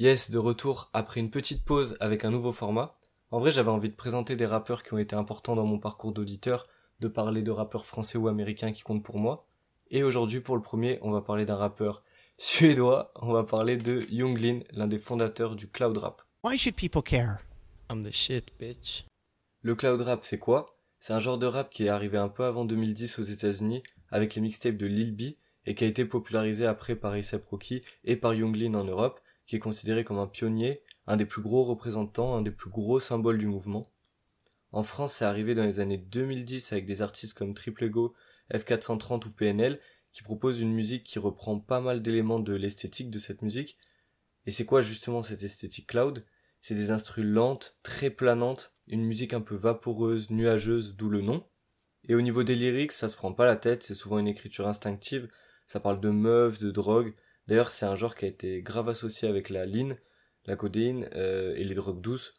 [0.00, 2.96] Yes, de retour après une petite pause avec un nouveau format.
[3.30, 6.12] En vrai, j'avais envie de présenter des rappeurs qui ont été importants dans mon parcours
[6.12, 6.68] d'auditeur,
[7.00, 9.46] de parler de rappeurs français ou américains qui comptent pour moi.
[9.90, 12.02] Et aujourd'hui, pour le premier, on va parler d'un rappeur
[12.38, 13.12] suédois.
[13.16, 16.22] On va parler de Younglin, l'un des fondateurs du cloud rap.
[16.44, 17.36] Why should people care?
[17.90, 19.04] I'm the shit, bitch.
[19.60, 20.78] Le cloud rap, c'est quoi?
[20.98, 24.34] C'est un genre de rap qui est arrivé un peu avant 2010 aux États-Unis avec
[24.34, 25.36] les mixtapes de Lil B
[25.66, 29.20] et qui a été popularisé après par A$AP Rocky et par Younglin en Europe,
[29.50, 33.00] qui est considéré comme un pionnier, un des plus gros représentants, un des plus gros
[33.00, 33.82] symboles du mouvement.
[34.70, 38.14] En France, c'est arrivé dans les années 2010 avec des artistes comme Triple Ego,
[38.54, 39.80] F430 ou PNL,
[40.12, 43.76] qui proposent une musique qui reprend pas mal d'éléments de l'esthétique de cette musique.
[44.46, 46.24] Et c'est quoi justement cette esthétique cloud?
[46.62, 51.44] C'est des instrus lentes, très planantes, une musique un peu vaporeuse, nuageuse, d'où le nom.
[52.04, 54.68] Et au niveau des lyrics, ça se prend pas la tête, c'est souvent une écriture
[54.68, 55.28] instinctive,
[55.66, 57.14] ça parle de meufs, de drogue.
[57.50, 59.96] D'ailleurs, c'est un genre qui a été grave associé avec la lean,
[60.44, 62.32] la codéine euh, et les drogues douces.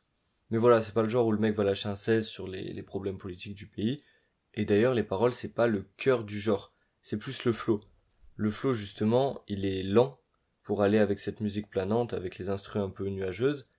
[0.52, 2.72] Mais voilà, c'est pas le genre où le mec va lâcher un 16 sur les,
[2.72, 4.02] les problèmes politiques du pays.
[4.54, 7.82] Et d'ailleurs, les paroles, c'est pas le cœur du genre, c'est plus le flow.
[8.38, 10.18] Le flow, justement, il est lent
[10.64, 13.70] pour aller avec cette musique planante, avec les instruments un peu nuageuses.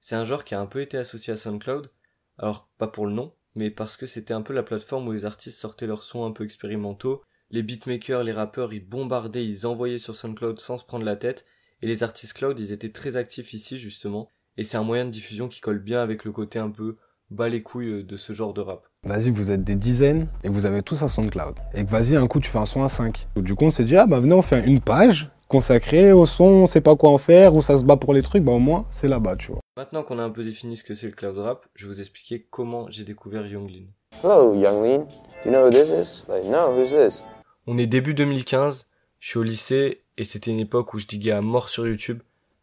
[0.00, 1.92] C'est un genre qui a un peu été associé à SoundCloud.
[2.36, 5.24] Alors, pas pour le nom, mais parce que c'était un peu la plateforme où les
[5.24, 7.22] artistes sortaient leurs sons un peu expérimentaux.
[7.52, 11.44] Les beatmakers, les rappeurs, ils bombardaient, ils envoyaient sur SoundCloud sans se prendre la tête.
[11.82, 14.28] Et les artistes cloud, ils étaient très actifs ici, justement.
[14.56, 16.96] Et c'est un moyen de diffusion qui colle bien avec le côté un peu
[17.30, 18.86] bas les couilles de ce genre de rap.
[19.02, 21.56] Vas-y, vous êtes des dizaines et vous avez tous un SoundCloud.
[21.74, 23.26] Et que vas-y, un coup, tu fais un son à 5.
[23.34, 26.44] Du coup, on s'est dit, ah bah venez, on fait une page consacrée au son,
[26.44, 28.60] on sait pas quoi en faire, où ça se bat pour les trucs, bah au
[28.60, 29.60] moins, c'est là-bas, tu vois.
[29.76, 32.00] Maintenant qu'on a un peu défini ce que c'est le cloud rap, je vais vous
[32.00, 33.86] expliquer comment j'ai découvert Younglin.
[34.22, 35.06] Hello, Younglin.
[35.42, 36.28] Do you know who this is?
[36.28, 37.24] Like, no, who's this?
[37.72, 38.88] On est début 2015,
[39.20, 42.20] je suis au lycée et c'était une époque où je diguais à mort sur YouTube.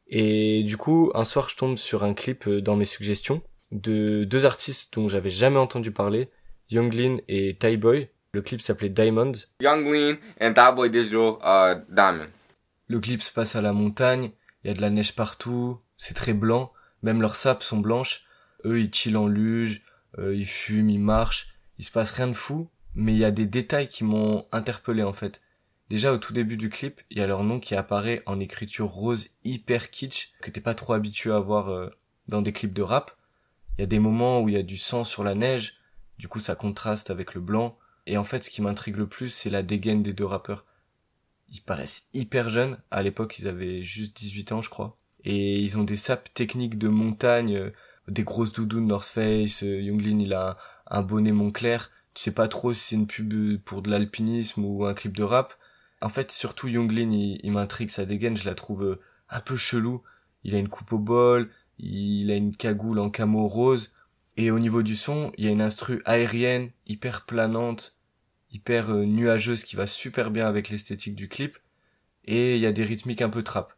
[0.10, 3.42] Et du coup, un soir, je tombe sur un clip euh, dans mes suggestions
[3.72, 6.30] de deux artistes dont j'avais jamais entendu parler,
[6.72, 8.10] Younglin et Ty Boy.
[8.34, 9.32] Le clip s'appelait Diamonds.
[9.62, 12.28] Younglin and Thai Boy Digital uh, Diamond.
[12.90, 14.32] Le clip se passe à la montagne,
[14.66, 18.26] il y a de la neige partout, c'est très blanc, même leurs sapes sont blanches.
[18.66, 19.84] Eux, ils chillent en luge,
[20.20, 23.32] euh, ils fument, ils marchent, il se passe rien de fou, mais il y a
[23.32, 25.42] des détails qui m'ont interpellé en fait.
[25.90, 28.90] Déjà au tout début du clip, il y a leur nom qui apparaît en écriture
[28.90, 31.90] rose hyper kitsch que t'es pas trop habitué à voir euh,
[32.28, 33.16] dans des clips de rap.
[33.78, 35.76] Il y a des moments où il y a du sang sur la neige,
[36.18, 37.78] du coup ça contraste avec le blanc.
[38.08, 40.66] Et en fait ce qui m'intrigue le plus c'est la dégaine des deux rappeurs.
[41.50, 44.98] Ils paraissent hyper jeunes, à l'époque ils avaient juste 18 ans je crois.
[45.24, 47.74] Et ils ont des sapes techniques de montagne, euh,
[48.08, 50.58] des grosses doudounes North Face, euh, Younglin il a
[50.90, 51.92] un, un bonnet Montclair.
[52.18, 55.22] Tu sais pas trop si c'est une pub pour de l'alpinisme ou un clip de
[55.22, 55.54] rap
[56.02, 60.02] en fait, surtout Younglin, il, m'intrigue sa dégaine, je la trouve euh, un peu chelou.
[60.44, 63.94] Il a une coupe au bol, il a une cagoule en camo rose,
[64.36, 68.00] et au niveau du son, il y a une instru aérienne, hyper planante,
[68.52, 71.58] hyper euh, nuageuse qui va super bien avec l'esthétique du clip,
[72.26, 73.74] et il y a des rythmiques un peu trap.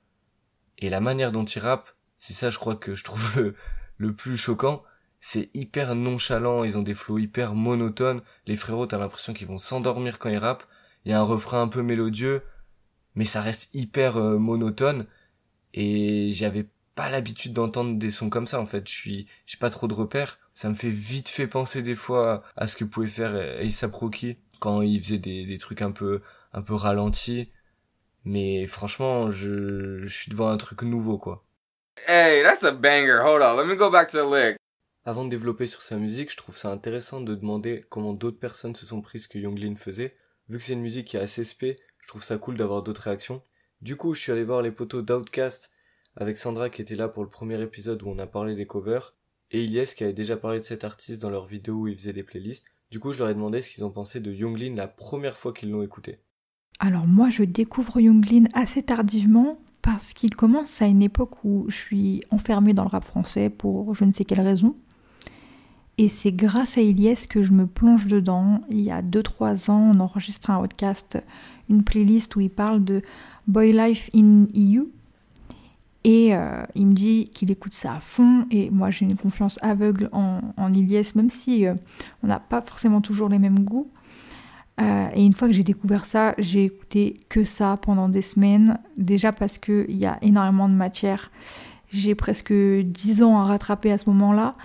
[0.78, 3.54] Et la manière dont il rappe, c'est ça je crois que je trouve
[3.98, 4.84] le plus choquant,
[5.22, 9.58] c'est hyper nonchalant, ils ont des flots hyper monotones, les frérots t'as l'impression qu'ils vont
[9.58, 10.66] s'endormir quand ils rappent,
[11.06, 12.44] il y a un refrain un peu mélodieux,
[13.16, 15.06] mais ça reste hyper euh, monotone.
[15.74, 18.88] Et j'avais pas l'habitude d'entendre des sons comme ça en fait.
[18.88, 20.40] Je suis, j'ai pas trop de repères.
[20.54, 24.38] Ça me fait vite fait penser des fois à ce que pouvait faire A$AP Rocky
[24.60, 26.22] quand il faisait des, des trucs un peu,
[26.54, 27.52] un peu ralentis.
[28.26, 31.46] Mais franchement, je, je suis devant un truc nouveau quoi.
[32.08, 33.22] Hey, that's a banger.
[33.22, 34.58] Hold on, let me go back to the lyrics.
[35.06, 38.76] Avant de développer sur sa musique, je trouve ça intéressant de demander comment d'autres personnes
[38.76, 40.16] se sont prises ce que Younglin faisait
[40.50, 43.04] vu que c'est une musique qui est assez spé, je trouve ça cool d'avoir d'autres
[43.04, 43.42] réactions.
[43.82, 45.72] Du coup, je suis allé voir les potos d'Outcast
[46.16, 49.16] avec Sandra qui était là pour le premier épisode où on a parlé des covers,
[49.52, 52.14] et Ilyes qui avait déjà parlé de cet artiste dans leur vidéo où ils faisaient
[52.14, 52.66] des playlists.
[52.92, 55.54] Du coup, je leur ai demandé ce qu'ils ont pensé de Younglin la première fois
[55.54, 56.20] qu'ils l'ont écouté.
[56.80, 61.76] Alors moi, je découvre Younglin assez tardivement parce qu'il commence à une époque où je
[61.76, 64.76] suis enfermée dans le rap français pour je ne sais quelle raison.
[66.00, 68.62] Et c'est grâce à Ilyes que je me plonge dedans.
[68.70, 71.18] Il y a 2-3 ans, on enregistre un podcast,
[71.70, 73.02] une playlist où il parle de
[73.48, 74.86] Boy Life in EU.
[76.06, 78.46] Et euh, il me dit qu'il écoute ça à fond.
[78.50, 81.74] Et moi, j'ai une confiance aveugle en, en même si euh,
[82.24, 83.92] on n'a pas forcément toujours les mêmes goûts.
[84.80, 88.80] Euh, et une fois que j'ai découvert ça, j'ai écouté que ça pendant des semaines.
[88.96, 91.30] Déjà parce qu'il y a énormément de matière.
[91.92, 94.56] J'ai presque 10 ans à rattraper à ce moment-là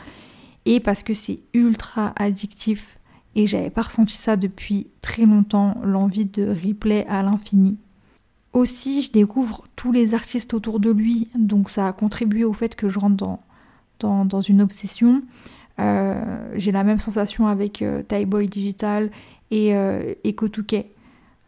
[0.67, 2.99] et parce que c'est ultra addictif
[3.35, 7.77] et j'avais pas ressenti ça depuis très longtemps, l'envie de replay à l'infini.
[8.53, 12.77] Aussi, je découvre tous les artistes autour de lui, donc ça a contribué au fait
[12.77, 13.39] que je rentre
[13.99, 15.23] dans, une obsession.
[15.81, 19.11] Euh, j'ai la même sensation avec euh, Boy Digital
[19.51, 20.87] et euh, Eko2K.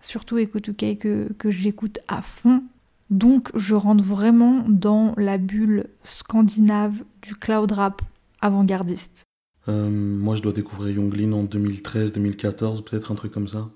[0.00, 2.64] Surtout Eko2K que, que j'écoute à fond.
[3.10, 8.02] Donc je rentre vraiment dans la bulle scandinave du cloud rap
[8.46, 9.26] avant-gardiste.
[9.69, 13.69] Euh, moi je dois découvrir Younglin en 2013-2014, peut-être un truc comme ça.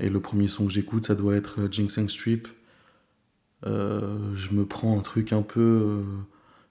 [0.00, 2.48] Et le premier son que j'écoute, ça doit être Ginseng Strip.
[3.66, 5.60] Euh, je me prends un truc un peu.
[5.60, 6.02] Euh,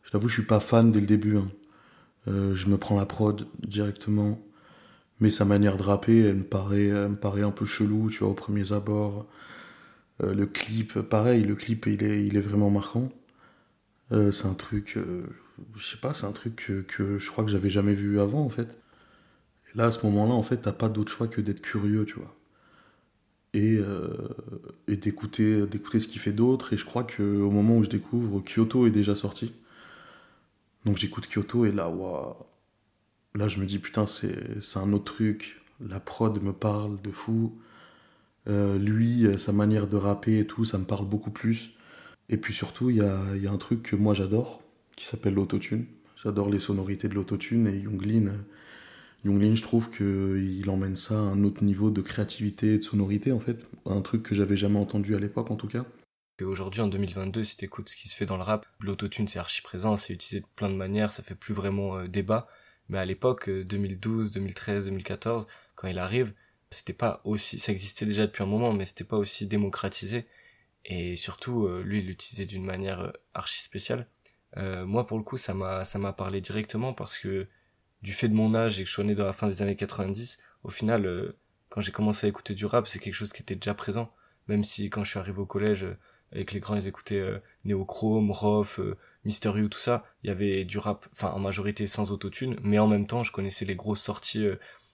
[0.03, 1.37] je t'avoue, je suis pas fan dès le début.
[1.37, 1.49] hein.
[2.27, 4.39] Euh, je me prends la prod directement.
[5.19, 8.19] Mais sa manière de rapper, elle me paraît, elle me paraît un peu chelou, tu
[8.19, 9.27] vois, aux premiers abords.
[10.23, 13.09] Euh, le clip, pareil, le clip, il est, il est vraiment marquant.
[14.11, 15.23] Euh, c'est un truc, euh,
[15.75, 16.55] je sais pas, c'est un truc
[16.87, 18.69] que, je crois que j'avais jamais vu avant, en fait.
[19.73, 22.15] Et là, à ce moment-là, en fait, t'as pas d'autre choix que d'être curieux, tu
[22.15, 22.35] vois.
[23.53, 24.09] Et, euh,
[24.87, 26.73] d'écouter d'écouter ce qu'il fait d'autre.
[26.73, 29.53] Et je crois que au moment où je découvre Kyoto est déjà sorti.
[30.85, 32.35] Donc j'écoute Kyoto et là waouh
[33.35, 35.61] là je me dis putain c'est c'est un autre truc.
[35.79, 37.57] La prod me parle de fou.
[38.49, 41.71] Euh, lui sa manière de rapper et tout ça me parle beaucoup plus.
[42.29, 44.62] Et puis surtout il y a un truc que moi j'adore
[44.95, 45.85] qui s'appelle l'autotune
[46.15, 48.31] j'adore les sonorités de l'autotune et Younglin
[49.25, 53.31] Younglin, je trouve qu'il emmène ça à un autre niveau de créativité et de sonorité,
[53.31, 53.65] en fait.
[53.85, 55.85] Un truc que j'avais jamais entendu à l'époque, en tout cas.
[56.39, 59.39] Et Aujourd'hui, en 2022, si t'écoutes ce qui se fait dans le rap, l'autotune c'est
[59.39, 62.49] archi présent, c'est utilisé de plein de manières, ça fait plus vraiment euh, débat.
[62.89, 66.33] Mais à l'époque, euh, 2012, 2013, 2014, quand il arrive,
[66.69, 70.25] c'était pas aussi, ça existait déjà depuis un moment, mais c'était pas aussi démocratisé.
[70.85, 74.07] Et surtout, euh, lui, il l'utilisait d'une manière euh, archi spéciale.
[74.57, 77.47] Euh, moi, pour le coup, ça m'a, ça m'a parlé directement parce que
[78.01, 79.75] du fait de mon âge et que je suis né dans la fin des années
[79.75, 81.37] 90, au final, euh,
[81.69, 84.13] quand j'ai commencé à écouter du rap, c'est quelque chose qui était déjà présent.
[84.47, 85.97] Même si quand je suis arrivé au collège, euh,
[86.31, 88.95] avec les grands, ils écoutaient euh, Neochrome, Rof, euh,
[89.25, 92.77] Mister You, tout ça, il y avait du rap, enfin en majorité sans autotune, mais
[92.77, 94.45] en même temps, je connaissais les grosses sorties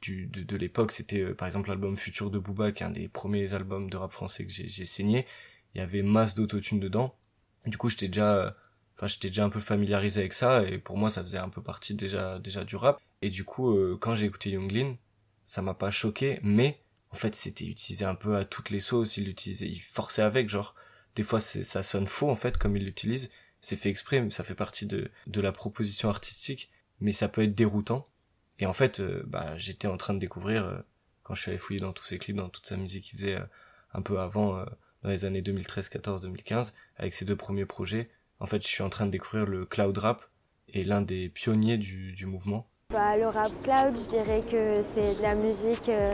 [0.02, 0.92] du, de, de l'époque.
[0.94, 4.12] C'était par exemple l'album Futur de Booba, qui est un des premiers albums de rap
[4.12, 5.26] français que j'ai saigné.
[5.76, 7.16] Il y avait masse d'autotune dedans.
[7.66, 8.56] Du coup, j'étais déjà,
[9.00, 11.62] enfin j'étais déjà un peu familiarisé avec ça, et pour moi, ça faisait un peu
[11.64, 13.02] partie déjà déjà du rap.
[13.22, 14.98] Et du coup, euh, quand j'ai écouté Younglin,
[15.46, 16.80] ça m'a pas choqué, mais
[17.12, 19.18] en fait, c'était utilisé un peu à toutes les sauces.
[19.18, 20.76] Il l'utilisait, il forçait avec, genre,
[21.16, 23.32] des fois, ça sonne faux, en fait, comme il l'utilise.
[23.62, 26.70] C'est fait exprès, mais ça fait partie de, de la proposition artistique,
[27.00, 28.06] mais ça peut être déroutant.
[28.60, 30.80] Et en fait, euh, bah, j'étais en train de découvrir, euh,
[31.24, 33.36] quand je suis allé fouiller dans tous ses clips, dans toute sa musique qu'il faisait
[33.36, 33.46] euh,
[33.94, 34.66] un peu avant, euh,
[35.04, 38.10] dans les années 2013, 14, 2015, avec ses deux premiers projets.
[38.40, 40.24] En fait, je suis en train de découvrir le cloud rap
[40.70, 42.70] et l'un des pionniers du, du mouvement.
[42.92, 46.14] Bah, le rap cloud, je dirais que c'est de la musique euh,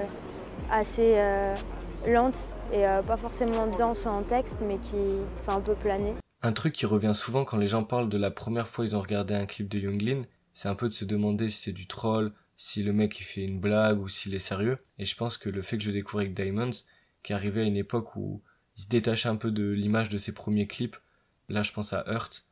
[0.71, 1.55] assez euh,
[2.07, 2.37] lente
[2.73, 4.97] et euh, pas forcément dense en texte, mais qui
[5.45, 6.13] fait un peu planer.
[6.41, 9.01] Un truc qui revient souvent quand les gens parlent de la première fois ils ont
[9.01, 10.23] regardé un clip de Younglin,
[10.53, 13.45] c'est un peu de se demander si c'est du troll, si le mec il fait
[13.45, 14.79] une blague ou s'il est sérieux.
[14.97, 16.71] Et je pense que le fait que je découvre avec Diamonds,
[17.23, 18.41] qui arrivait à une époque où
[18.77, 20.97] il se détachait un peu de l'image de ses premiers clips,
[21.49, 22.45] là je pense à Hurt,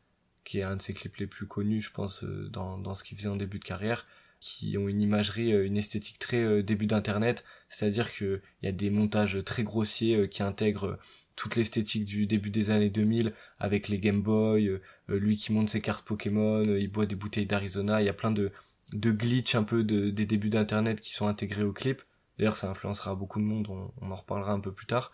[0.43, 3.03] qui est un de ses clips les plus connus, je pense, euh, dans, dans ce
[3.03, 4.07] qu'il faisait en début de carrière,
[4.39, 8.69] qui ont une imagerie, euh, une esthétique très euh, début d'internet, c'est-à-dire que il y
[8.69, 10.97] a des montages très grossiers qui intègrent
[11.35, 15.81] toute l'esthétique du début des années 2000 avec les Game Boy, lui qui monte ses
[15.81, 18.51] cartes Pokémon, il boit des bouteilles d'Arizona, il y a plein de
[18.93, 22.01] de glitch un peu de, des débuts d'internet qui sont intégrés au clip.
[22.37, 25.11] D'ailleurs, ça influencera beaucoup de monde, on, on en reparlera un peu plus tard.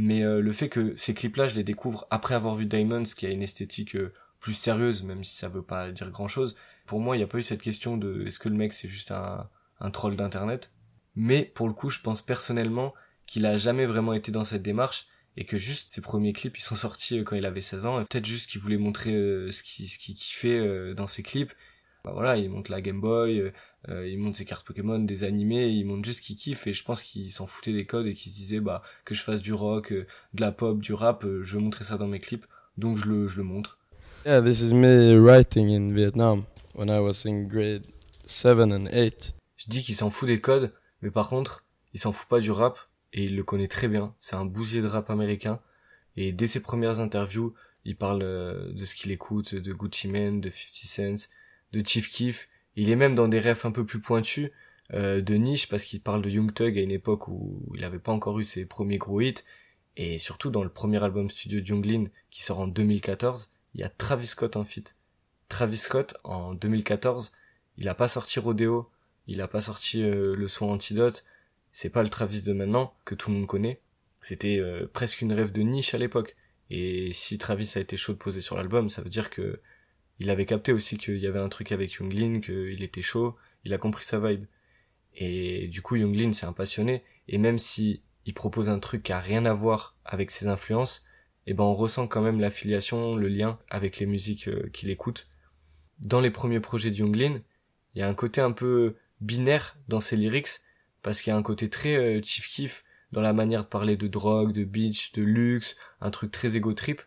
[0.00, 3.26] Mais euh, le fait que ces clips-là, je les découvre après avoir vu Diamonds, qui
[3.26, 6.56] a une esthétique euh, plus sérieuse, même si ça veut pas dire grand-chose.
[6.86, 8.88] Pour moi, il n'y a pas eu cette question de est-ce que le mec c'est
[8.88, 9.48] juste un,
[9.80, 10.72] un troll d'internet.
[11.16, 12.94] Mais pour le coup, je pense personnellement
[13.26, 16.62] qu'il a jamais vraiment été dans cette démarche et que juste ses premiers clips ils
[16.62, 19.50] sont sortis euh, quand il avait 16 ans et peut-être juste qu'il voulait montrer euh,
[19.50, 21.52] ce qu'il ce qu'il kiffait euh, dans ses clips
[22.04, 23.52] bah voilà il montre la Game Boy
[23.88, 26.84] euh, il montre ses cartes Pokémon des animés il montre juste qu'il kiffe et je
[26.84, 29.54] pense qu'il s'en foutait des codes et qu'il se disait bah que je fasse du
[29.54, 32.44] rock euh, de la pop du rap euh, je veux montrer ça dans mes clips.
[32.76, 33.78] Donc je le je le montre.
[34.26, 36.44] Yeah, this is me writing in Vietnam
[36.74, 37.84] when I was in grade
[38.26, 39.34] 7 and 8.
[39.56, 42.50] je dis qu'il s'en fout des codes mais par contre il s'en fout pas du
[42.50, 42.78] rap
[43.14, 44.14] et il le connaît très bien.
[44.20, 45.58] C'est un bousier de rap américain.
[46.16, 47.54] Et dès ses premières interviews
[47.86, 51.28] il parle euh, de ce qu'il écoute de Gucci Mane de 50 Cent
[51.72, 54.50] de Chief Keef il est même dans des refs un peu plus pointus
[54.92, 57.98] euh, de niche parce qu'il parle de Young Thug à une époque où il n'avait
[57.98, 59.42] pas encore eu ses premiers gros hits.
[59.96, 63.84] Et surtout dans le premier album studio de Younglin qui sort en 2014 il y
[63.84, 64.96] a Travis Scott en feat.
[65.48, 67.32] Travis Scott en 2014
[67.76, 68.90] il a pas sorti Rodeo
[69.26, 71.24] il a pas sorti euh, le son Antidote.
[71.72, 73.80] C'est pas le Travis de maintenant que tout le monde connaît.
[74.20, 76.36] C'était euh, presque une rêve de niche à l'époque.
[76.68, 79.60] Et si Travis a été chaud de poser sur l'album, ça veut dire que
[80.20, 83.72] il avait capté aussi qu'il y avait un truc avec Younglin, qu'il était chaud, il
[83.72, 84.44] a compris sa vibe.
[85.16, 89.12] Et du coup, Younglin s'est un passionné, et même si il propose un truc qui
[89.12, 91.04] a rien à voir avec ses influences,
[91.46, 95.26] eh ben on ressent quand même l'affiliation, le lien avec les musiques euh, qu'il écoute.
[95.98, 97.40] Dans les premiers projets de Younglin,
[97.94, 100.60] il y a un côté un peu binaire dans ses lyrics,
[101.02, 103.96] parce qu'il y a un côté très euh, chief kiff dans la manière de parler
[103.96, 107.00] de drogue, de beach, de luxe, un truc très égo trip.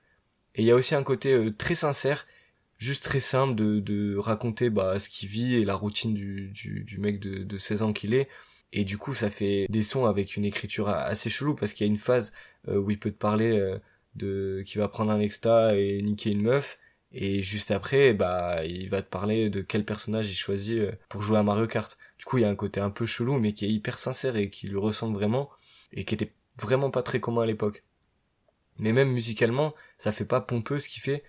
[0.55, 2.25] Et il y a aussi un côté euh, très sincère,
[2.83, 6.97] juste très simple de, de raconter bah, ce qu'il vit et la routine du, du,
[6.99, 8.27] mec de, de 16 ans qu'il est.
[8.73, 11.89] Et du coup, ça fait des sons avec une écriture assez chelou parce qu'il y
[11.89, 12.33] a une phase
[12.67, 13.79] euh, où il peut te parler euh,
[14.15, 16.79] de qui va prendre un exta et niquer une meuf.
[17.11, 21.37] Et juste après, bah, il va te parler de quel personnage il choisit pour jouer
[21.37, 21.95] à Mario Kart.
[22.17, 24.35] Du coup, il y a un côté un peu chelou, mais qui est hyper sincère
[24.35, 25.49] et qui lui ressemble vraiment
[25.93, 27.83] et qui était vraiment pas très commun à l'époque.
[28.79, 31.23] Mais même musicalement, ça fait pas pompeux ce qu'il fait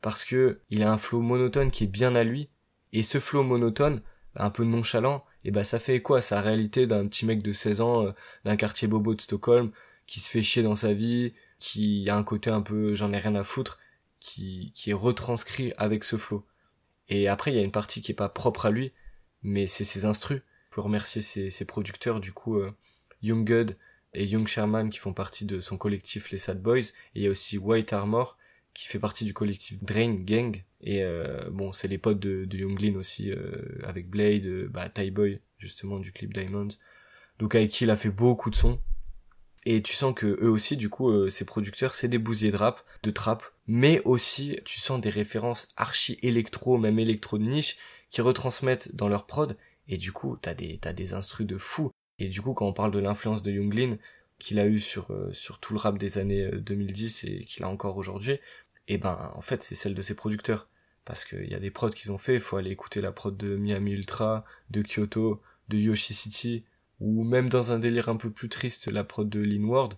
[0.00, 2.48] parce que il a un flow monotone qui est bien à lui
[2.92, 4.02] et ce flow monotone
[4.36, 7.80] un peu nonchalant et bah ça fait quoi sa réalité d'un petit mec de 16
[7.80, 8.12] ans euh,
[8.44, 9.70] d'un quartier bobo de Stockholm
[10.06, 13.18] qui se fait chier dans sa vie qui a un côté un peu j'en ai
[13.18, 13.78] rien à foutre
[14.20, 16.46] qui qui est retranscrit avec ce flow.
[17.08, 18.92] Et après il y a une partie qui est pas propre à lui
[19.42, 20.42] mais c'est ses instrus.
[20.70, 22.70] Pour remercier ses, ses producteurs du coup euh,
[23.22, 23.76] Young God
[24.14, 26.78] et Young Sherman qui font partie de son collectif les Sad Boys.
[26.78, 28.36] Et il y a aussi White Armor
[28.74, 30.62] qui fait partie du collectif Drain Gang.
[30.80, 34.90] Et euh, bon c'est les potes de, de Younglin aussi euh, avec Blade euh, bah
[35.10, 36.68] Boy justement du clip Diamonds.
[37.38, 38.80] Donc avec qui il a fait beaucoup de sons.
[39.66, 42.56] Et tu sens que eux aussi du coup euh, ces producteurs c'est des bousiers de
[42.56, 43.44] rap de trap.
[43.66, 47.76] Mais aussi tu sens des références archi électro même électro de niche
[48.10, 49.56] qui retransmettent dans leur prod.
[49.88, 51.90] Et du coup t'as des t'as des instrus de fou.
[52.20, 53.96] Et du coup, quand on parle de l'influence de Younglin,
[54.40, 57.68] qu'il a eu sur, euh, sur tout le rap des années 2010 et qu'il a
[57.68, 58.40] encore aujourd'hui,
[58.88, 60.68] et ben, en fait, c'est celle de ses producteurs.
[61.04, 63.36] Parce qu'il y a des prods qu'ils ont fait, il faut aller écouter la prod
[63.36, 66.64] de Miami Ultra, de Kyoto, de Yoshi City,
[67.00, 69.94] ou même dans un délire un peu plus triste, la prod de Linward.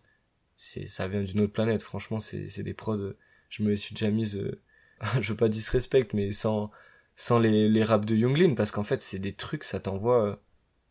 [0.56, 3.14] C'est, ça vient d'une autre planète, franchement, c'est, c'est des prods,
[3.48, 4.60] je me suis déjà mise, euh,
[5.20, 6.70] je veux pas disrespect, mais sans,
[7.16, 10.36] sans les, les raps de Younglin, parce qu'en fait, c'est des trucs, ça t'envoie, euh,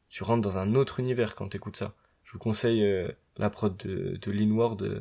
[0.09, 1.95] tu rentres dans un autre univers quand t'écoutes ça.
[2.23, 4.99] Je vous conseille euh, la prod de, de Linward, euh,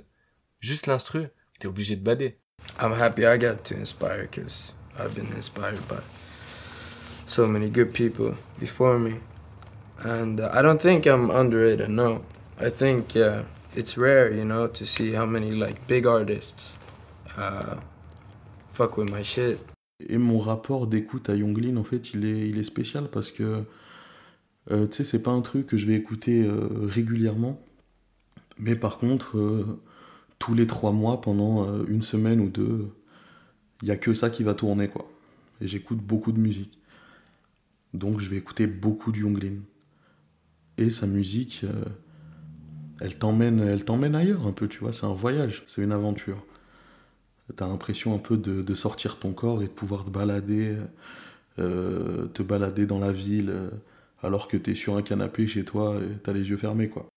[0.61, 1.29] juste l'instru,
[1.59, 2.39] t'es obligé de bader.
[2.81, 6.01] I'm happy I got to inspire because I've been inspired by
[7.27, 9.21] so many good people before me.
[10.03, 12.23] And uh, I don't think I'm underrated, no.
[12.59, 13.43] I think uh,
[13.77, 16.79] it's rare, you know, to see how many like big artists
[17.37, 17.77] uh,
[18.73, 19.59] fuck with my shit.
[20.09, 23.65] Et mon rapport d'écoute à Younglin, en fait, il est, il est spécial parce que
[24.71, 27.61] euh, tu sais, c'est pas un truc que je vais écouter euh, régulièrement.
[28.61, 29.81] Mais par contre, euh,
[30.39, 32.91] tous les trois mois, pendant euh, une semaine ou deux,
[33.83, 35.11] il y a que ça qui va tourner, quoi.
[35.61, 36.79] Et j'écoute beaucoup de musique.
[37.95, 39.61] Donc je vais écouter beaucoup de Younglin.
[40.79, 41.85] Et sa musique, euh,
[43.01, 44.93] elle t'emmène, elle t'emmène ailleurs un peu, tu vois.
[44.93, 46.45] C'est un voyage, c'est une aventure.
[47.57, 50.77] T'as l'impression un peu de, de sortir ton corps et de pouvoir te balader,
[51.57, 53.53] te balader dans la ville,
[54.23, 57.10] alors que t'es sur un canapé chez toi et t'as les yeux fermés, quoi.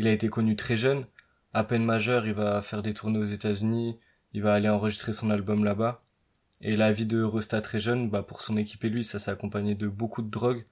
[0.00, 1.04] Il a été connu très jeune,
[1.52, 3.98] à peine majeur, il va faire des tournées aux États-Unis,
[4.32, 6.02] il va aller enregistrer son album là-bas.
[6.62, 9.30] Et la vie de Rosta très jeune, bah pour son équipe et lui, ça s'est
[9.30, 10.64] accompagné de beaucoup de drogue.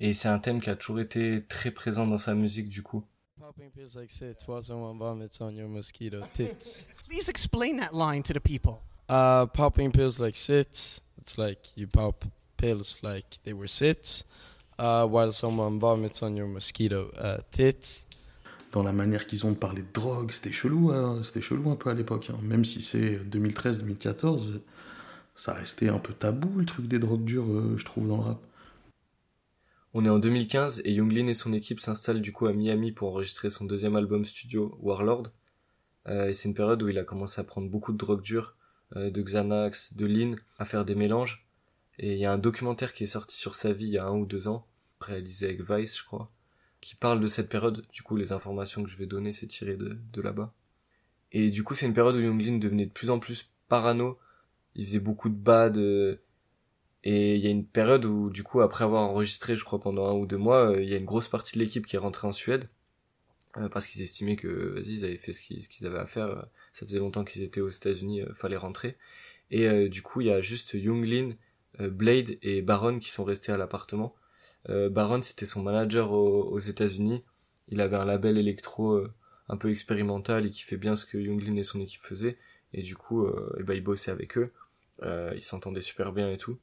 [0.00, 3.04] Et c'est un thème qui a toujours été très présent dans sa musique du coup.
[3.38, 6.88] Popping pills like sits while someone vomits on your mosquito tits.
[7.08, 8.80] Please explain that line to the people.
[9.08, 11.00] Uh, popping pills like sits.
[11.18, 12.24] It's like you pop
[12.56, 14.24] pills like they were sits,
[14.80, 18.06] uh, while someone vomits on your mosquito uh, tits.
[18.74, 21.76] Dans la manière qu'ils ont de parler de drogue, c'était chelou, hein, c'était chelou un
[21.76, 22.30] peu à l'époque.
[22.30, 22.38] hein.
[22.42, 24.60] Même si c'est 2013-2014,
[25.36, 28.22] ça restait un peu tabou le truc des drogues dures, euh, je trouve, dans le
[28.22, 28.42] rap.
[29.92, 33.10] On est en 2015 et Younglin et son équipe s'installent du coup à Miami pour
[33.10, 35.28] enregistrer son deuxième album studio Warlord.
[36.08, 38.56] Euh, et c'est une période où il a commencé à prendre beaucoup de drogue dure,
[38.96, 41.46] euh, de Xanax, de Lean, à faire des mélanges.
[42.00, 44.06] Et il y a un documentaire qui est sorti sur sa vie il y a
[44.06, 44.66] un ou deux ans,
[45.00, 46.32] réalisé avec Vice je crois,
[46.84, 47.82] qui parle de cette période.
[47.92, 50.52] Du coup les informations que je vais donner c'est tiré de, là-bas.
[51.32, 54.18] Et du coup c'est une période où Younglin devenait de plus en plus parano.
[54.74, 55.78] Il faisait beaucoup de bad.
[55.78, 56.16] euh,
[57.04, 60.06] et il y a une période où, du coup, après avoir enregistré, je crois, pendant
[60.08, 61.98] un ou deux mois, euh, il y a une grosse partie de l'équipe qui est
[61.98, 62.68] rentrée en Suède.
[63.58, 66.46] euh, parce qu'ils estimaient que, vas-y, ils avaient fait ce qu'ils, avaient à faire.
[66.72, 68.96] Ça faisait longtemps qu'ils étaient aux États-Unis, fallait rentrer.
[69.50, 71.32] Et du coup, il y a juste Younglin,
[71.78, 74.14] Blade et Baron qui sont restés à l'appartement.
[74.68, 77.22] Euh, Baron, c'était son manager aux, aux États-Unis.
[77.68, 79.12] Il avait un label électro euh,
[79.48, 82.38] un peu expérimental et qui fait bien ce que Younglin et son équipe faisaient.
[82.72, 84.52] Et du coup, euh, et ben, il bossait avec eux.
[85.02, 86.58] Ils s'entendaient super bien et tout.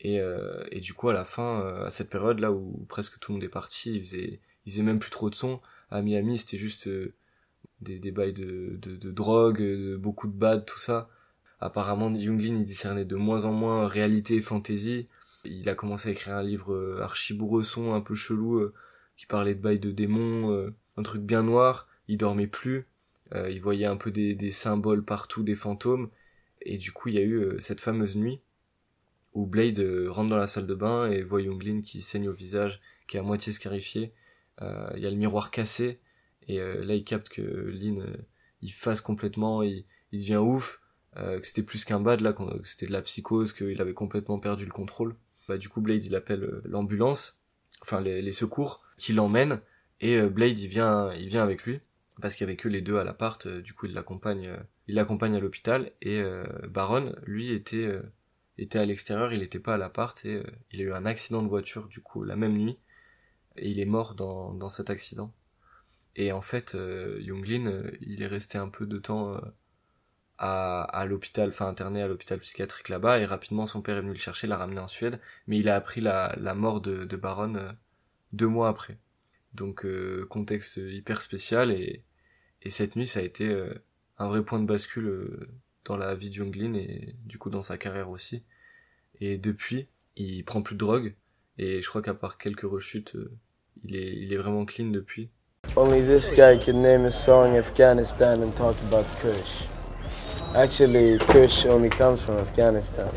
[0.00, 3.18] Et, euh, et du coup, à la fin, euh, à cette période là où presque
[3.18, 5.60] tout le monde est parti, ils faisaient, ils faisaient même plus trop de son.
[5.90, 7.14] À Miami, c'était juste euh,
[7.80, 11.08] des, des bails de, de, de drogue, de beaucoup de bad, tout ça.
[11.60, 15.08] Apparemment, Younglin, il discernait de moins en moins réalité et fantaisie.
[15.44, 18.74] Il a commencé à écrire un livre euh, archi bourresson, un peu chelou, euh,
[19.16, 21.88] qui parlait de bails de démons, euh, un truc bien noir.
[22.08, 22.86] Il dormait plus.
[23.34, 26.08] Il voyait un peu des, symboles partout, des fantômes.
[26.62, 28.40] Et du coup, il y a eu cette fameuse nuit
[29.34, 29.78] où Blade
[30.08, 33.20] rentre dans la salle de bain et voit Younglin qui saigne au visage, qui est
[33.20, 34.14] à moitié scarifié.
[34.62, 36.00] Il y a le miroir cassé.
[36.48, 38.02] Et là, il capte que Lin,
[38.62, 40.80] il fasse complètement, il, il devient ouf,
[41.14, 44.64] que c'était plus qu'un bad, là, que c'était de la psychose, qu'il avait complètement perdu
[44.64, 45.14] le contrôle.
[45.48, 47.40] Bah, du coup, Blade, il appelle euh, l'ambulance,
[47.80, 49.60] enfin les, secours, qui l'emmènent,
[50.00, 51.80] et euh, Blade, il vient, il vient avec lui,
[52.20, 54.54] parce qu'il y avait que les deux à l'appart, euh, du coup, il l'accompagne,
[54.88, 56.22] il l'accompagne à l'hôpital, et
[56.68, 58.00] Baron, lui, était,
[58.74, 61.88] à l'extérieur, il n'était pas à l'appart, et il a eu un accident de voiture,
[61.88, 62.78] du coup, la même nuit,
[63.56, 65.32] et il est mort dans, cet accident.
[66.16, 69.40] Et en fait, euh, Younglin, il est resté un peu de temps
[70.38, 74.12] à, à l'hôpital, enfin interné à l'hôpital psychiatrique là-bas, et rapidement son père est venu
[74.12, 77.16] le chercher, l'a ramené en Suède, mais il a appris la, la mort de, de
[77.16, 77.72] Baron euh,
[78.32, 78.98] deux mois après.
[79.54, 82.04] Donc euh, contexte hyper spécial, et,
[82.62, 83.74] et cette nuit, ça a été euh,
[84.18, 85.48] un vrai point de bascule euh,
[85.84, 88.44] dans la vie de Younglin, et du coup dans sa carrière aussi.
[89.20, 91.14] Et depuis, il prend plus de drogue,
[91.56, 93.32] et je crois qu'à part quelques rechutes, euh,
[93.84, 95.30] il, est, il est vraiment clean depuis.
[95.76, 99.66] Only this guy name song Afghanistan and talk about Kush.
[100.54, 103.08] Actually, Kush only comes from Afghanistan.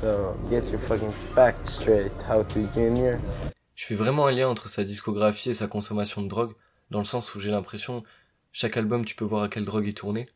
[0.00, 3.18] So get your fucking facts straight, How to Junior.
[3.74, 6.54] Je fais vraiment un lien entre sa discographie et sa consommation de drogue,
[6.90, 8.02] dans le sens où j'ai l'impression,
[8.52, 10.26] chaque album tu peux voir à quelle drogue il tournait.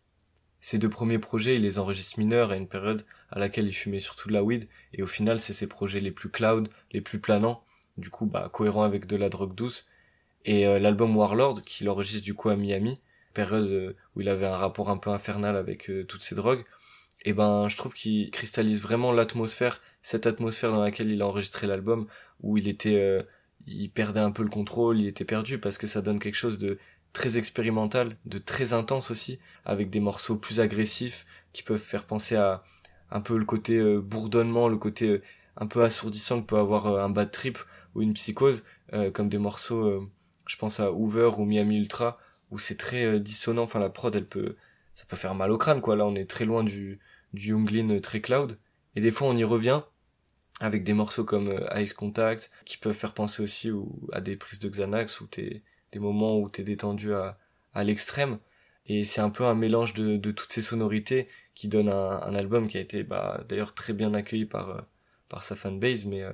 [0.60, 3.98] Ses deux premiers projets, il les enregistre mineurs à une période à laquelle il fumait
[3.98, 7.20] surtout de la weed, et au final c'est ses projets les plus cloud, les plus
[7.20, 7.62] planants,
[7.96, 9.86] du coup bah cohérent avec de la drogue douce.
[10.44, 13.00] Et euh, l'album Warlord, qu'il enregistre du coup à Miami,
[13.40, 16.64] euh, où il avait un rapport un peu infernal avec euh, toutes ces drogues,
[17.24, 21.66] et ben je trouve qu'il cristallise vraiment l'atmosphère, cette atmosphère dans laquelle il a enregistré
[21.66, 22.06] l'album,
[22.42, 23.22] où il était euh,
[23.66, 26.58] il perdait un peu le contrôle, il était perdu parce que ça donne quelque chose
[26.58, 26.78] de
[27.12, 32.36] très expérimental, de très intense aussi, avec des morceaux plus agressifs qui peuvent faire penser
[32.36, 32.62] à
[33.10, 35.22] un peu le côté bourdonnement, le côté
[35.56, 37.58] un peu assourdissant que peut avoir un bad trip
[37.94, 38.64] ou une psychose,
[39.14, 40.08] comme des morceaux,
[40.46, 42.18] je pense à Hoover ou Miami Ultra,
[42.50, 44.56] où c'est très euh, dissonant, enfin la prod elle peut,
[44.94, 46.98] ça peut faire mal au crâne quoi, là on est très loin du,
[47.32, 48.58] du Younglin euh, très cloud,
[48.96, 49.82] et des fois on y revient,
[50.60, 53.70] avec des morceaux comme euh, Ice Contact qui peuvent faire penser aussi
[54.12, 57.38] à des prises de Xanax ou t'es des moments où t'es détendu à,
[57.74, 58.38] à l'extrême.
[58.86, 62.34] Et c'est un peu un mélange de, de toutes ces sonorités qui donne un, un
[62.34, 64.86] album qui a été bah, d'ailleurs très bien accueilli par
[65.28, 66.24] par sa fanbase mais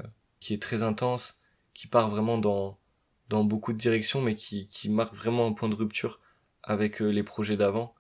[0.41, 1.41] qui est très intense
[1.75, 2.79] qui part vraiment dans
[3.29, 6.21] dans beaucoup de directions mais qui qui marque vraiment un point de rupture
[6.63, 7.95] avec euh, les projets d'avant.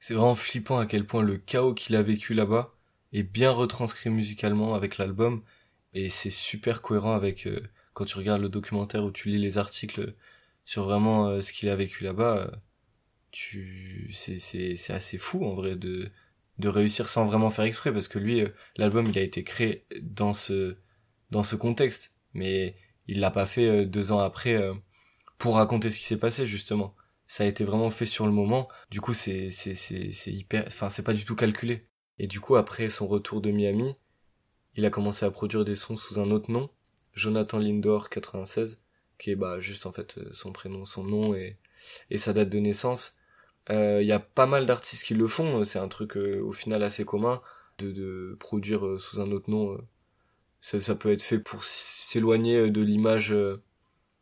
[0.00, 2.74] C'est vraiment flippant à quel point le chaos qu'il a vécu là-bas
[3.12, 5.42] est bien retranscrit musicalement avec l'album
[5.94, 7.62] et c'est super cohérent avec euh,
[7.94, 10.14] quand tu regardes le documentaire ou tu lis les articles
[10.64, 12.50] sur vraiment euh, ce qu'il a vécu là-bas euh,
[13.30, 16.10] tu c'est c'est c'est assez fou en vrai de
[16.58, 18.44] de réussir sans vraiment faire exprès parce que lui
[18.76, 20.76] l'album il a été créé dans ce
[21.34, 22.14] dans ce contexte.
[22.32, 24.74] Mais il l'a pas fait euh, deux ans après euh,
[25.38, 26.94] pour raconter ce qui s'est passé justement.
[27.26, 28.68] Ça a été vraiment fait sur le moment.
[28.90, 31.86] Du coup c'est c'est c'est c'est hyper enfin c'est pas du tout calculé.
[32.18, 33.96] Et du coup après son retour de Miami
[34.76, 36.70] il a commencé à produire des sons sous un autre nom
[37.14, 38.80] Jonathan Lindor 96
[39.18, 41.56] qui est bah juste en fait euh, son prénom son nom et
[42.10, 43.16] et sa date de naissance.
[43.70, 46.82] Il y a pas mal d'artistes qui le font c'est un truc euh, au final
[46.82, 47.40] assez commun
[47.78, 49.78] de de produire sous un autre nom.
[50.64, 53.62] Ça, ça peut être fait pour s'éloigner euh, de l'image euh,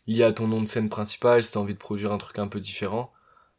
[0.08, 2.48] liée à ton nom de scène principal si t'as envie de produire un truc un
[2.48, 3.12] peu différent.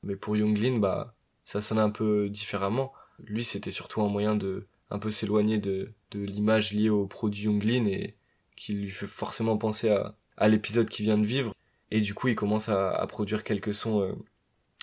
[0.04, 1.16] Mais pour Younglin bah
[1.46, 2.92] ça sonne un peu différemment.
[3.24, 7.44] Lui c'était surtout un moyen de un peu s'éloigner de de l'image liée au produit
[7.46, 8.16] Younglin et
[8.58, 11.56] qui lui fait forcément penser à à l'épisode qu'il vient de vivre.
[11.90, 14.14] Et du coup il commence à, à produire quelques sons euh,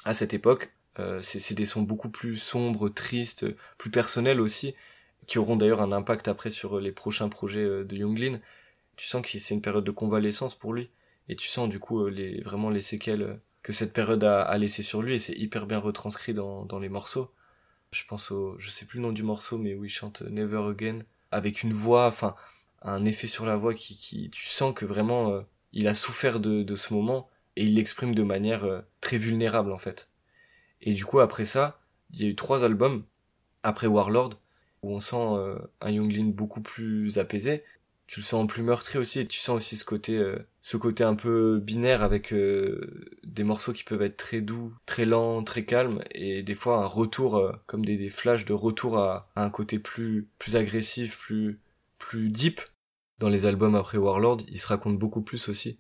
[0.07, 0.73] à cette époque.
[0.99, 4.75] Euh, c'est des sons beaucoup plus sombres tristes plus personnels aussi
[5.31, 8.41] qui auront d'ailleurs un impact après sur les prochains projets euh, de Younglin
[9.01, 10.91] tu sens que c'est une période de convalescence pour lui.
[11.31, 14.43] Et tu sens du coup euh, les vraiment les séquelles euh, que cette période a,
[14.43, 15.15] a laissé sur lui.
[15.15, 17.33] Et c'est hyper bien retranscrit dans dans les morceaux.
[17.93, 20.69] Je pense au je sais plus le nom du morceau mais où il chante Never
[20.69, 20.99] Again.
[21.31, 22.35] Avec une voix enfin
[22.83, 25.41] un effet sur la voix qui qui tu sens que vraiment euh,
[25.73, 27.31] il a souffert de de ce moment.
[27.57, 30.11] Et il l'exprime de manière euh, très vulnérable en fait.
[30.83, 31.81] Et du coup, après ça,
[32.13, 33.05] il y a eu trois albums,
[33.63, 34.35] après Warlord,
[34.83, 37.65] où on sent euh, un Younglin beaucoup plus apaisé.
[38.07, 41.05] Tu le sens plus meurtri aussi, et tu sens aussi ce côté, euh, ce côté
[41.05, 45.65] un peu binaire avec euh, des morceaux qui peuvent être très doux, très lents, très
[45.65, 49.51] calmes, et des fois un retour, comme des, des flashs de retour à, à, un
[49.51, 51.61] côté plus, plus agressif, plus,
[51.99, 52.61] plus deep.
[53.21, 55.79] Dans les albums après Warlord, il se raconte beaucoup plus aussi.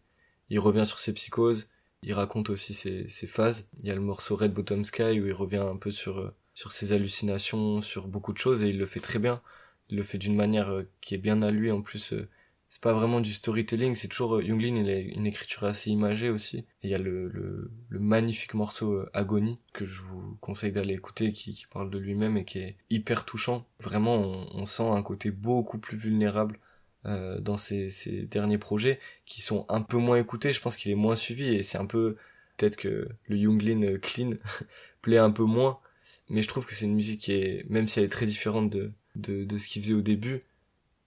[0.50, 1.68] Il revient sur ses psychoses,
[2.02, 3.68] il raconte aussi ses, ses, phases.
[3.78, 6.34] Il y a le morceau Red Bottom Sky où il revient un peu sur, euh,
[6.54, 9.40] sur ses hallucinations, sur beaucoup de choses et il le fait très bien.
[9.88, 11.70] Il le fait d'une manière euh, qui est bien à lui.
[11.70, 12.28] En plus, euh,
[12.68, 16.58] c'est pas vraiment du storytelling, c'est toujours Younglin, il a une écriture assez imagée aussi.
[16.58, 20.94] Et il y a le, le, le magnifique morceau Agony que je vous conseille d'aller
[20.94, 23.66] écouter, qui, qui parle de lui-même et qui est hyper touchant.
[23.80, 26.60] Vraiment, on, on sent un côté beaucoup plus vulnérable
[27.06, 30.52] euh, dans ses, ses, derniers projets qui sont un peu moins écoutés.
[30.52, 32.18] Je pense qu'il est moins suivi et c'est un peu
[32.58, 34.32] peut-être que le Younglin euh, clean
[35.00, 35.80] plaît un peu moins.
[36.28, 38.70] Mais je trouve que c'est une musique qui est, même si elle est très différente
[38.70, 40.42] de, de, de ce qu'il faisait au début,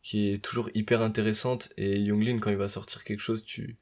[0.02, 1.74] qui est toujours hyper intéressante.
[1.78, 3.78] Et Younglin, quand il va sortir quelque chose, tu,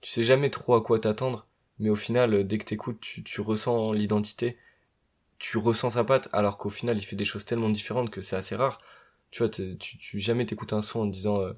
[0.00, 1.46] tu sais jamais trop à quoi t'attendre.
[1.80, 4.56] Mais au final, dès que t'écoutes, tu, tu ressens l'identité.
[5.38, 8.36] Tu ressens sa patte, alors qu'au final, il fait des choses tellement différentes que c'est
[8.36, 8.80] assez rare
[9.34, 11.54] tu vois, tu, tu jamais t'écoutes un son en disant euh,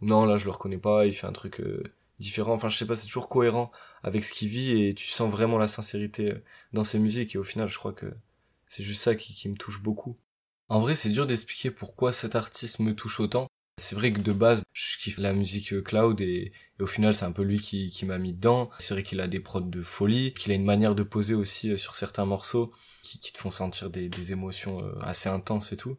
[0.00, 1.82] non là je le reconnais pas, il fait un truc euh,
[2.20, 2.52] différent.
[2.54, 3.72] Enfin je sais pas, c'est toujours cohérent
[4.04, 7.38] avec ce qu'il vit et tu sens vraiment la sincérité euh, dans ses musiques et
[7.38, 8.06] au final je crois que
[8.70, 10.16] c'est juste ça qui, me touche beaucoup.
[10.68, 13.48] En vrai c'est dur d'expliquer pourquoi cet artiste me touche autant.
[13.78, 17.32] C'est vrai que de base je kiffe la musique cloud et, au final c'est un
[17.32, 18.70] peu lui qui, m'a mis dedans.
[18.78, 21.76] C'est vrai qu'il a des prods de folie, qu'il a une manière de poser aussi
[21.76, 25.98] sur certains morceaux qui, te font sentir des, des émotions assez intenses et tout.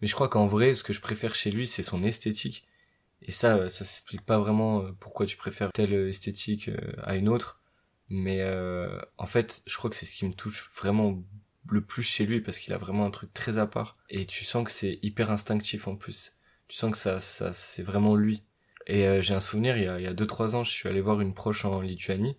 [0.00, 2.66] Mais je crois qu'en vrai, ce que je préfère chez lui, c'est son esthétique.
[3.22, 7.28] Et ça, ça s'explique pas vraiment euh, pourquoi tu préfères telle esthétique euh, à une
[7.28, 7.60] autre.
[8.08, 11.22] Mais euh, en fait, je crois que c'est ce qui me touche vraiment
[11.70, 13.96] le plus chez lui parce qu'il a vraiment un truc très à part.
[14.10, 16.36] Et tu sens que c'est hyper instinctif en plus.
[16.68, 18.44] Tu sens que ça, ça c'est vraiment lui.
[18.86, 20.70] Et euh, j'ai un souvenir, il y a, il y a deux trois ans, je
[20.70, 22.36] suis allé voir une proche en Lituanie.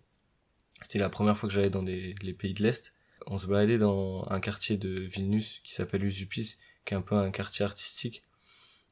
[0.81, 2.93] C'était la première fois que j'allais dans les pays de l'Est.
[3.27, 7.15] On se baladait dans un quartier de Vilnius qui s'appelle Usupis qui est un peu
[7.15, 8.25] un quartier artistique.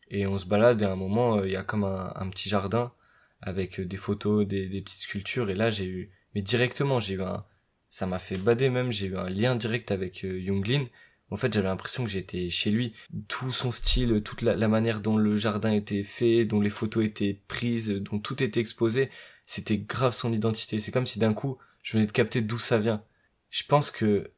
[0.10, 2.30] Et on se balade et à un moment, euh, il y a comme un, un
[2.30, 2.94] petit jardin
[3.42, 5.50] avec euh, des photos, des, des, petites sculptures.
[5.50, 7.44] Et là, j'ai eu, mais directement, j'ai eu un,
[7.90, 10.86] ça m'a fait bader même, j'ai eu un lien direct avec euh, Junglin.
[11.30, 12.94] En fait, j'avais l'impression que j'étais chez lui.
[13.28, 17.04] Tout son style, toute la, la, manière dont le jardin était fait, dont les photos
[17.04, 19.10] étaient prises, dont tout était exposé,
[19.46, 20.80] c'était grave son identité.
[20.80, 23.04] C'est comme si d'un coup, je venais de capter d'où ça vient.
[23.50, 24.32] Je pense que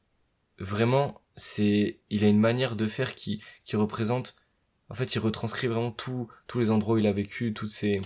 [0.58, 4.36] vraiment, c'est il a une manière de faire qui qui représente
[4.90, 8.02] en fait il retranscrit vraiment tout tous les endroits où il a vécu toutes ses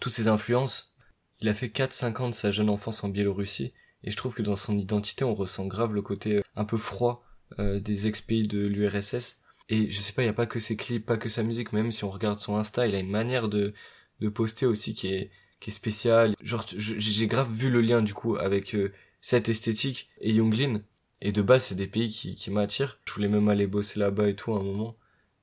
[0.00, 0.94] toutes ses influences
[1.40, 3.72] il a fait 4 5 ans de sa jeune enfance en Biélorussie
[4.04, 6.78] et je trouve que dans son identité on ressent grave le côté euh, un peu
[6.78, 7.24] froid
[7.58, 10.76] euh, des ex-pays de l'URSS et je sais pas il y a pas que ses
[10.76, 13.48] clips pas que sa musique même si on regarde son Insta il a une manière
[13.48, 13.74] de
[14.20, 18.14] de poster aussi qui est qui est spéciale genre j'ai grave vu le lien du
[18.14, 20.82] coup avec euh, cette esthétique et Younglin
[21.22, 22.98] et de base, c'est des pays qui, qui m'attirent.
[23.04, 24.96] Je voulais même aller bosser là-bas et tout à un moment.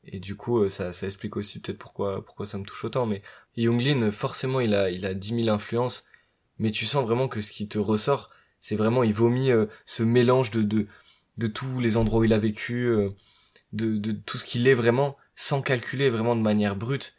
[0.06, 3.06] Et du coup, euh, ça, ça explique aussi peut-être pourquoi, pourquoi ça me touche autant.
[3.06, 3.22] Mais
[3.58, 6.06] Younglin, forcément, il a, il a 10 000 influences.
[6.60, 10.04] Mais tu sens vraiment que ce qui te ressort, c'est vraiment, il vomit euh, ce
[10.04, 10.88] mélange de, de,
[11.38, 13.10] de tous les endroits où il a vécu, euh,
[13.74, 17.15] de, de tout ce qu'il est vraiment, sans calculer, vraiment de manière brute.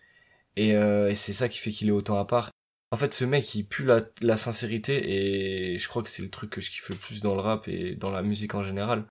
[0.56, 2.50] Et, et c'est ça qui fait qu'il est autant à part.
[2.90, 6.30] En fait, ce mec, il pue la, la sincérité et je crois que c'est le
[6.30, 9.04] truc que je kiffe le plus dans le rap et dans la musique en général.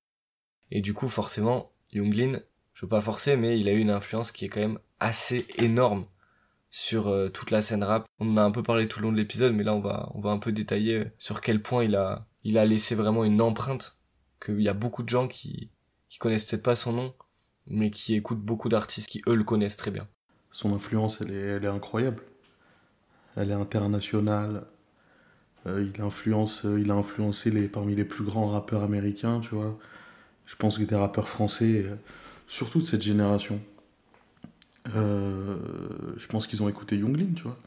[0.72, 2.42] Et du coup, forcément, Younglin,
[2.74, 5.46] je veux pas forcer, mais il a eu une influence qui est quand même assez
[5.58, 6.06] énorme
[6.70, 8.06] sur euh, toute la scène rap.
[8.20, 10.10] On en a un peu parlé tout le long de l'épisode, mais là, on va,
[10.14, 13.24] on va un peu détailler euh, sur quel point il a, il a laissé vraiment
[13.24, 14.00] une empreinte
[14.44, 15.72] qu'il y a beaucoup de gens qui,
[16.10, 17.14] qui connaissent peut-être pas son nom,
[17.68, 20.08] mais qui écoutent beaucoup d'artistes qui, eux, le connaissent très bien.
[20.52, 22.24] Son influence, elle est, elle est incroyable
[23.38, 24.66] elle est internationale.
[25.68, 29.78] Euh, il, influence, il a influencé les, parmi les plus grands rappeurs américains, tu vois.
[30.46, 31.86] Je pense que des rappeurs français,
[32.48, 33.62] surtout de cette génération.
[34.95, 35.58] Euh,
[36.17, 37.58] je pense qu'ils ont écouté Younglin, tu vois.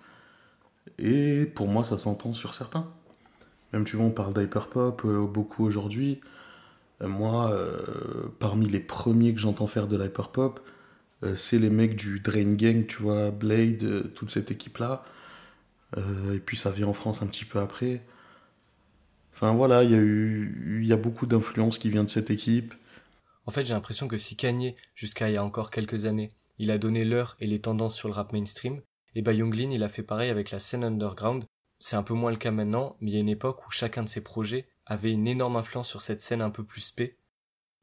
[0.99, 2.91] Et pour moi, ça s'entend sur certains.
[3.73, 6.21] Même, tu vois, on parle d'hyperpop euh, beaucoup aujourd'hui.
[7.03, 7.53] Euh, moi,
[8.39, 10.61] parmi les premiers que j'entends faire de l'hyperpop,
[11.37, 15.05] c'est les mecs du Drain Gang, tu vois, Blade, toute cette équipe-là.
[15.97, 18.03] Et puis ça vient en France un petit peu après.
[19.35, 22.31] Enfin voilà, il y a eu, il y a beaucoup d'influence qui vient de cette
[22.31, 22.75] équipe.
[23.47, 26.31] En fait, j'ai l'impression que si Kanye, jusqu'à il y a encore quelques années,
[26.61, 28.83] il a donné l'heure et les tendances sur le rap mainstream,
[29.15, 31.47] et bah Younglin, il a fait pareil avec la scène underground.
[31.79, 34.03] C'est un peu moins le cas maintenant, mais il y a une époque où chacun
[34.03, 37.17] de ses projets avait une énorme influence sur cette scène un peu plus spé.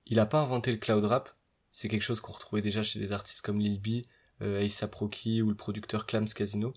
[0.05, 1.35] Il a pas inventé le cloud rap,
[1.71, 4.05] c'est quelque chose qu'on retrouvait déjà chez des artistes comme Lil B,
[4.43, 6.71] euh, A$AP Rocky ou le producteur Clams Casino,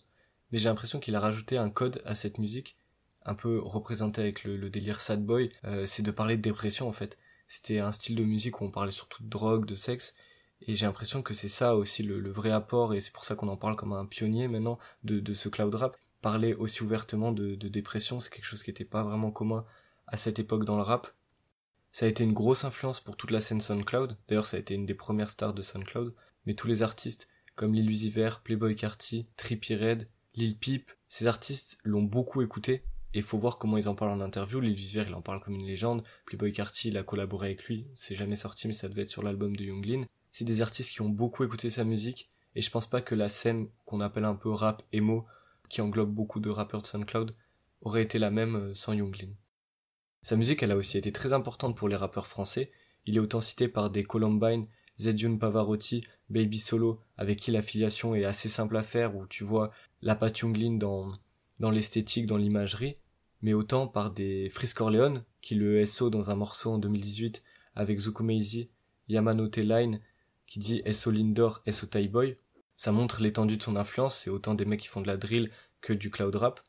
[0.50, 2.78] mais j'ai l'impression qu'il a rajouté un code à cette musique,
[3.26, 6.88] un peu représenté avec le, le délire sad boy, euh, c'est de parler de dépression
[6.88, 7.18] en fait.
[7.46, 10.16] C'était un style de musique où on parlait surtout de drogue, de sexe,
[10.66, 13.48] et j'ai l'impression que c'est ça aussi le, vrai apport, et c'est pour ça qu'on
[13.48, 15.96] en parle comme un pionnier maintenant de, ce cloud rap.
[16.20, 19.64] Parler aussi ouvertement de, dépression, c'est quelque chose qui n'était pas vraiment commun
[20.06, 21.14] à cette époque dans le rap.
[21.92, 24.16] Ça a été une grosse influence pour toute la scène SoundCloud.
[24.28, 26.14] D'ailleurs, ça a été une des premières stars de SoundCloud.
[26.46, 31.26] Mais tous les artistes comme Lil Uzi Vert, Playboy Carty, Trippie Red, Lil Peep, ces
[31.26, 32.84] artistes l'ont beaucoup écouté.
[33.12, 34.60] Et faut voir comment ils en parlent en interview.
[34.60, 36.04] Lil Uzi Vert, il en parle comme une légende.
[36.26, 37.88] Playboy Carty, il a collaboré avec lui.
[37.96, 40.04] C'est jamais sorti, mais ça devait être sur l'album de Younglin.
[40.32, 42.30] C'est des artistes qui ont beaucoup écouté sa musique.
[42.54, 45.26] Et je pense pas que la scène qu'on appelle un peu rap emo,
[45.68, 47.34] qui englobe beaucoup de rappeurs de SoundCloud,
[47.82, 49.30] aurait été la même euh, sans Younglin.
[50.22, 52.72] Sa musique, elle a aussi été très importante pour les rappeurs français.
[53.06, 54.66] Il est autant cité par des Columbine,
[54.98, 59.70] Zedjun Pavarotti, Baby Solo, avec qui l'affiliation est assez simple à faire, où tu vois
[60.02, 61.12] la patte Younglin dans,
[61.58, 62.96] dans l'esthétique, dans l'imagerie,
[63.40, 67.42] mais autant par des Frisk Corleone, qui le SO dans un morceau en 2018
[67.74, 68.68] avec Zukumeizi,
[69.08, 70.00] Yamanote Line,
[70.50, 72.36] qui dit SO Lindor, SO Boy.
[72.76, 75.50] Ça montre l'étendue de son influence, c'est autant des mecs qui font de la drill
[75.80, 76.60] que du cloud rap.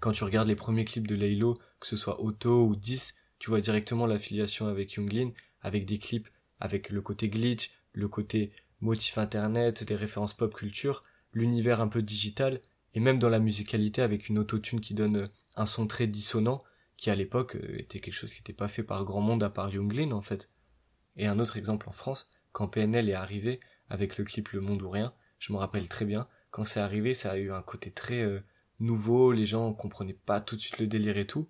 [0.00, 3.50] Quand tu regardes les premiers clips de Laylo, que ce soit Auto ou 10, tu
[3.50, 9.18] vois directement l'affiliation avec Younglin, avec des clips avec le côté glitch, le côté motif
[9.18, 12.60] internet, des références pop culture, l'univers un peu digital,
[12.94, 16.62] et même dans la musicalité avec une autotune qui donne un son très dissonant,
[16.96, 19.50] qui à l'époque euh, était quelque chose qui n'était pas fait par grand monde à
[19.50, 20.50] part Younglin en fait.
[21.16, 24.82] Et un autre exemple en France, quand PNL est arrivé avec le clip Le Monde
[24.82, 27.90] ou Rien, je me rappelle très bien, quand c'est arrivé, ça a eu un côté
[27.90, 28.40] très euh,
[28.78, 31.48] nouveau, les gens comprenaient pas tout de suite le délire et tout.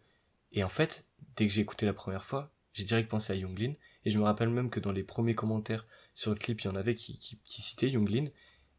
[0.53, 3.75] Et en fait, dès que j'ai écouté la première fois, j'ai direct pensé à Younglin,
[4.05, 6.71] et je me rappelle même que dans les premiers commentaires sur le clip, il y
[6.71, 8.27] en avait qui, qui, qui citaient Younglin,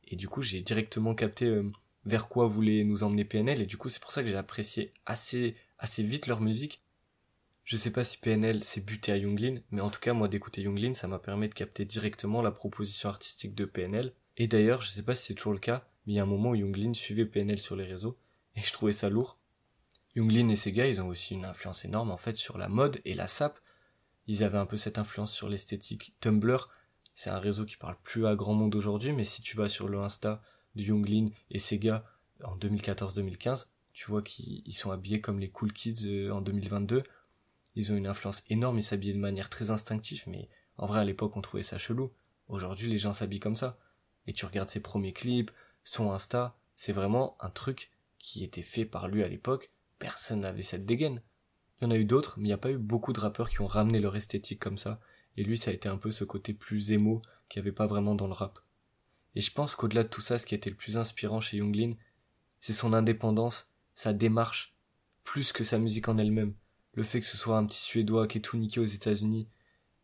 [0.05, 1.69] et du coup j'ai directement capté euh,
[2.05, 4.93] vers quoi voulait nous emmener PNL, et du coup c'est pour ça que j'ai apprécié
[5.05, 6.82] assez, assez vite leur musique.
[7.63, 10.63] Je sais pas si PNL s'est buté à Younglin, mais en tout cas moi d'écouter
[10.63, 14.89] Younglin, ça m'a permis de capter directement la proposition artistique de PNL, et d'ailleurs je
[14.89, 16.93] sais pas si c'est toujours le cas, mais il y a un moment où Younglin
[16.93, 18.17] suivait PNL sur les réseaux,
[18.55, 19.39] et je trouvais ça lourd.
[20.15, 23.01] Younglin et ses gars, ils ont aussi une influence énorme en fait sur la mode
[23.05, 23.59] et la sap.
[24.27, 26.15] Ils avaient un peu cette influence sur l'esthétique.
[26.21, 26.69] Tumblr,
[27.15, 29.87] c'est un réseau qui parle plus à grand monde aujourd'hui, mais si tu vas sur
[29.87, 30.41] le Insta
[30.75, 32.05] de Younglin et ses gars
[32.43, 37.03] en 2014-2015, tu vois qu'ils sont habillés comme les cool kids euh, en 2022.
[37.75, 41.03] Ils ont une influence énorme, ils s'habillaient de manière très instinctive, mais en vrai à
[41.03, 42.11] l'époque on trouvait ça chelou.
[42.47, 43.79] Aujourd'hui les gens s'habillent comme ça.
[44.27, 45.51] Et tu regardes ses premiers clips,
[45.83, 50.61] son Insta, c'est vraiment un truc qui était fait par lui à l'époque, personne n'avait
[50.61, 51.21] cette dégaine.
[51.81, 53.49] Il y en a eu d'autres, mais il n'y a pas eu beaucoup de rappeurs
[53.49, 55.01] qui ont ramené leur esthétique comme ça,
[55.35, 57.87] et lui ça a été un peu ce côté plus émo qu'il n'y avait pas
[57.87, 58.59] vraiment dans le rap.
[59.35, 61.95] Et je pense qu'au-delà de tout ça, ce qui été le plus inspirant chez Younglin,
[62.59, 64.75] c'est son indépendance, sa démarche,
[65.23, 66.53] plus que sa musique en elle-même.
[66.93, 69.47] Le fait que ce soit un petit Suédois qui est tout niqué aux États-Unis.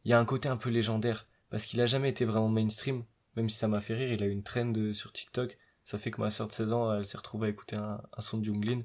[0.06, 3.04] Il y a un côté un peu légendaire, parce qu'il a jamais été vraiment mainstream,
[3.36, 5.58] même si ça m'a fait rire, il a eu une trend sur TikTok,
[5.90, 8.38] ça fait que ma soeur de 16 ans, elle s'est retrouvée à écouter un, son
[8.38, 8.84] de Younglin.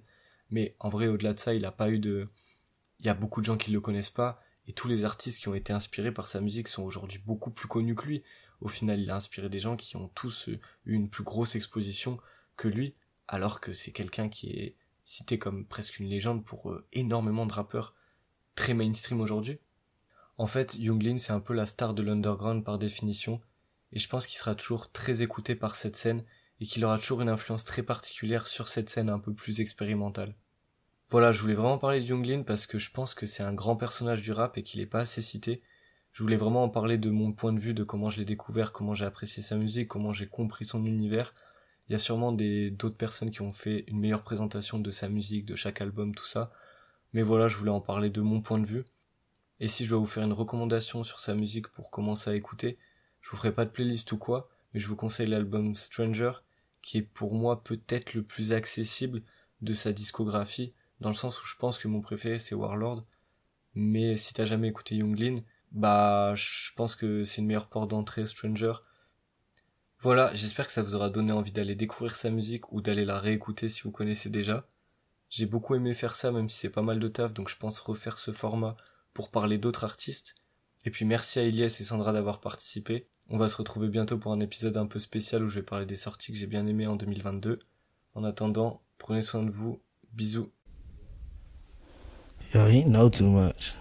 [0.50, 2.28] Mais en vrai, au-delà de ça, il a pas eu de...
[3.00, 5.48] Il y a beaucoup de gens qui le connaissent pas, et tous les artistes qui
[5.48, 8.22] ont été inspirés par sa musique sont aujourd'hui beaucoup plus connus que lui.
[8.62, 12.18] Au final, il a inspiré des gens qui ont tous eu une plus grosse exposition
[12.56, 12.94] que lui,
[13.28, 17.52] alors que c'est quelqu'un qui est cité comme presque une légende pour euh, énormément de
[17.52, 17.94] rappeurs
[18.54, 19.58] très mainstream aujourd'hui.
[20.36, 23.40] En fait, Younglin, c'est un peu la star de l'underground par définition,
[23.92, 26.24] et je pense qu'il sera toujours très écouté par cette scène
[26.60, 30.34] et qu'il aura toujours une influence très particulière sur cette scène un peu plus expérimentale.
[31.10, 33.76] Voilà, je voulais vraiment parler de Younglin parce que je pense que c'est un grand
[33.76, 35.62] personnage du rap et qu'il est pas assez cité.
[36.12, 38.72] Je voulais vraiment en parler de mon point de vue, de comment je l'ai découvert,
[38.72, 41.34] comment j'ai apprécié sa musique, comment j'ai compris son univers.
[41.88, 45.09] Il y a sûrement des d'autres personnes qui ont fait une meilleure présentation de sa
[45.09, 46.53] musique, de chaque album, tout ça.
[47.12, 48.85] Mais voilà, je voulais en parler de mon point de vue.
[49.61, 52.79] Et si je dois vous faire une recommandation sur sa musique pour commencer à écouter,
[53.20, 56.33] je vous ferai pas de playlist ou quoi, mais je vous conseille l'album Stranger,
[56.83, 59.23] qui est pour moi peut-être le plus accessible
[59.62, 63.05] de sa discographie, dans le sens où je pense que mon préféré c'est Warlord,
[63.75, 65.42] mais si t'as jamais écouté Younglin,
[65.73, 68.75] bah je pense que c'est une meilleure porte d'entrée Stranger.
[70.04, 73.18] Voilà, j'espère que ça vous aura donné envie d'aller découvrir sa musique ou d'aller la
[73.18, 74.68] réécouter si vous connaissez déjà.
[75.30, 77.80] J'ai beaucoup aimé faire ça même si c'est pas mal de taf donc je pense
[77.80, 78.76] refaire ce format
[79.14, 80.34] pour parler d'autres artistes.
[80.84, 83.08] Et puis merci à Elias et Sandra d'avoir participé.
[83.30, 85.86] On va se retrouver bientôt pour un épisode un peu spécial où je vais parler
[85.86, 87.60] des sorties que j'ai bien aimées en 2022.
[88.14, 89.80] En attendant, prenez soin de vous.
[90.12, 90.52] Bisous.
[92.52, 93.72] Yo, he know too much.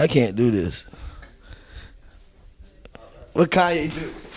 [0.00, 0.86] I can't do this.
[3.34, 4.33] What do?